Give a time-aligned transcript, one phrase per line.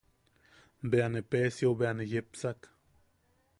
[0.89, 2.61] Bea ne Peesiou bea ne yepsak.